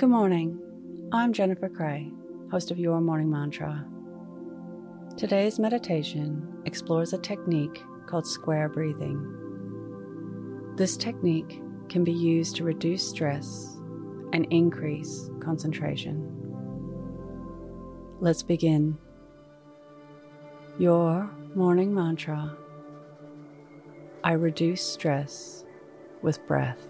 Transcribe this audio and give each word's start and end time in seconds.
Good 0.00 0.08
morning. 0.08 0.58
I'm 1.12 1.30
Jennifer 1.30 1.68
Cray, 1.68 2.10
host 2.50 2.70
of 2.70 2.78
Your 2.78 3.02
Morning 3.02 3.30
Mantra. 3.30 3.84
Today's 5.18 5.58
meditation 5.58 6.62
explores 6.64 7.12
a 7.12 7.18
technique 7.18 7.82
called 8.06 8.26
square 8.26 8.70
breathing. 8.70 9.22
This 10.74 10.96
technique 10.96 11.60
can 11.90 12.02
be 12.02 12.14
used 12.14 12.56
to 12.56 12.64
reduce 12.64 13.06
stress 13.06 13.76
and 14.32 14.46
increase 14.48 15.28
concentration. 15.38 16.26
Let's 18.20 18.42
begin. 18.42 18.96
Your 20.78 21.30
morning 21.54 21.94
mantra 21.94 22.56
I 24.24 24.32
reduce 24.32 24.82
stress 24.82 25.66
with 26.22 26.46
breath. 26.46 26.89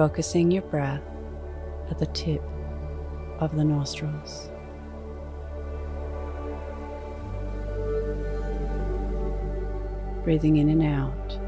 Focusing 0.00 0.50
your 0.50 0.62
breath 0.62 1.02
at 1.90 1.98
the 1.98 2.06
tip 2.06 2.42
of 3.38 3.54
the 3.54 3.62
nostrils. 3.62 4.48
Breathing 10.24 10.56
in 10.56 10.70
and 10.70 10.82
out 10.82 11.38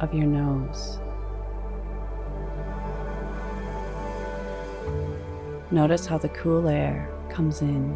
of 0.00 0.14
your 0.14 0.24
nose. 0.24 0.98
Notice 5.70 6.06
how 6.06 6.16
the 6.16 6.30
cool 6.30 6.68
air 6.68 7.06
comes 7.28 7.60
in 7.60 7.94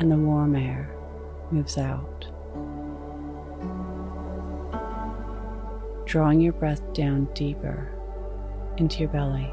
and 0.00 0.10
the 0.10 0.16
warm 0.16 0.56
air 0.56 0.90
moves 1.52 1.78
out. 1.78 2.26
Drawing 6.08 6.40
your 6.40 6.54
breath 6.54 6.94
down 6.94 7.28
deeper 7.34 7.86
into 8.78 9.00
your 9.00 9.10
belly. 9.10 9.52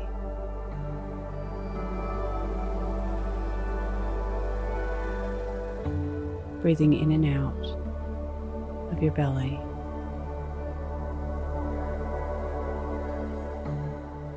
Breathing 6.61 6.93
in 6.93 7.11
and 7.11 7.25
out 7.25 8.93
of 8.93 9.03
your 9.03 9.11
belly. 9.11 9.59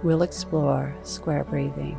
We'll 0.03 0.23
explore 0.23 0.97
square 1.05 1.45
breathing, 1.45 1.95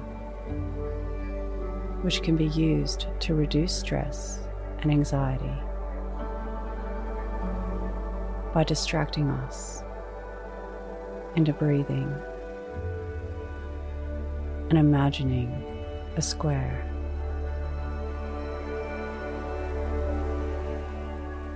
which 2.01 2.21
can 2.23 2.35
be 2.35 2.47
used 2.47 3.07
to 3.21 3.35
reduce 3.35 3.73
stress 3.73 4.39
and 4.79 4.91
anxiety 4.91 5.55
by 8.53 8.65
distracting 8.65 9.29
us 9.29 9.83
into 11.35 11.53
breathing 11.53 12.13
and 14.69 14.77
imagining 14.77 15.51
a 16.15 16.21
square. 16.21 16.85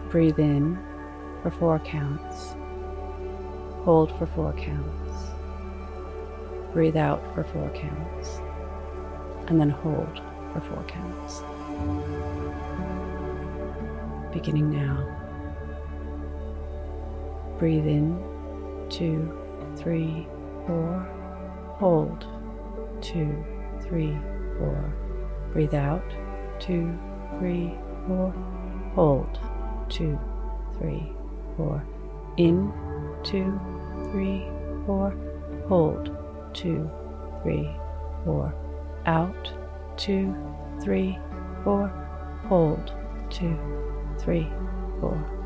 Breathe 0.09 0.40
in 0.40 0.80
for 1.42 1.52
four 1.52 1.80
counts. 1.80 2.56
Hold 3.84 4.18
for 4.18 4.25
four 4.28 4.53
counts. 4.53 5.31
Breathe 6.72 6.96
out 6.96 7.22
for 7.34 7.44
four 7.44 7.69
counts. 7.72 8.40
And 9.48 9.59
then 9.59 9.69
hold 9.69 10.22
for 10.53 10.62
four 10.62 10.84
counts. 10.84 11.42
Beginning 14.34 14.72
now. 14.72 15.06
Breathe 17.59 17.86
in, 17.86 18.24
two, 18.90 19.43
three, 19.78 20.28
four. 20.68 21.08
Hold, 21.80 22.26
two, 23.02 23.44
three, 23.82 24.18
four. 24.58 24.94
Breathe 25.52 25.74
out, 25.74 26.04
two, 26.60 26.98
three, 27.38 27.76
four. 28.08 28.34
Hold, 28.96 29.40
two, 29.90 30.20
three, 30.78 31.12
four. 31.58 31.84
In, 32.38 32.72
two, 33.24 33.60
three, 34.12 34.48
four. 34.86 35.16
Hold, 35.68 36.16
two, 36.54 36.90
three, 37.42 37.70
four. 38.24 38.54
Out, 39.06 39.52
two, 39.98 40.36
three, 40.82 41.18
four. 41.64 41.88
Hold, 42.48 42.94
two, 43.30 43.58
three, 44.20 44.48
four. 45.00 45.43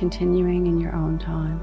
Continuing 0.00 0.66
in 0.66 0.80
your 0.80 0.96
own 0.96 1.18
time. 1.18 1.60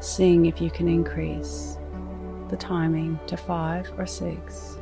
Seeing 0.00 0.46
if 0.46 0.60
you 0.60 0.72
can 0.72 0.88
increase 0.88 1.78
the 2.48 2.56
timing 2.56 3.20
to 3.28 3.36
five 3.36 3.88
or 3.96 4.06
six. 4.06 4.79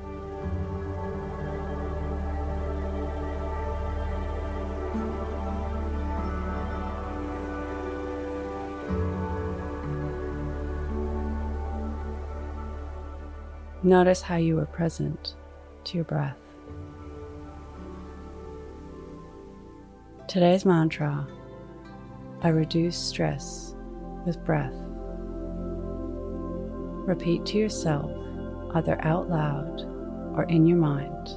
Notice 13.85 14.23
how 14.23 14.37
you 14.37 14.59
are 14.59 14.67
present 14.67 15.37
to 15.85 15.95
your 15.95 16.05
breath. 16.05 16.37
Today's 20.27 20.65
mantra 20.65 21.27
I 22.43 22.49
reduce 22.49 22.99
stress 22.99 23.77
with 24.27 24.45
breath. 24.45 24.75
Repeat 27.07 27.47
to 27.47 27.59
yourself, 27.59 28.11
either 28.75 29.01
out 29.05 29.31
loud 29.31 29.83
or 30.35 30.45
in 30.49 30.67
your 30.67 30.79
mind 30.79 31.29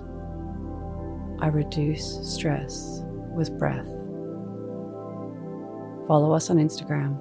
I 1.41 1.47
reduce 1.47 2.19
stress 2.27 3.03
with 3.35 3.57
breath. 3.57 3.87
Follow 6.07 6.33
us 6.33 6.49
on 6.49 6.57
Instagram 6.57 7.17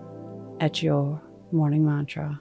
at 0.61 0.83
Your 0.83 1.23
Morning 1.53 1.85
Mantra. 1.85 2.41